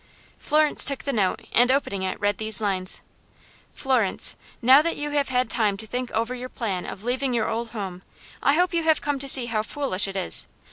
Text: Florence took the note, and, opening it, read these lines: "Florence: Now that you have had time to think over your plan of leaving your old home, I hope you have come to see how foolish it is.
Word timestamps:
Florence 0.39 0.83
took 0.83 1.03
the 1.03 1.13
note, 1.13 1.41
and, 1.53 1.69
opening 1.69 2.01
it, 2.01 2.19
read 2.19 2.39
these 2.39 2.59
lines: 2.59 3.01
"Florence: 3.75 4.35
Now 4.59 4.81
that 4.81 4.97
you 4.97 5.11
have 5.11 5.29
had 5.29 5.47
time 5.47 5.77
to 5.77 5.85
think 5.85 6.11
over 6.13 6.33
your 6.33 6.49
plan 6.49 6.87
of 6.87 7.03
leaving 7.03 7.35
your 7.35 7.47
old 7.51 7.69
home, 7.69 8.01
I 8.41 8.55
hope 8.55 8.73
you 8.73 8.81
have 8.81 8.99
come 8.99 9.19
to 9.19 9.27
see 9.27 9.45
how 9.45 9.61
foolish 9.61 10.07
it 10.07 10.17
is. 10.17 10.47